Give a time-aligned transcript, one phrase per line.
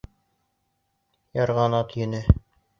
[1.43, 2.27] —Ярғанат йөнө.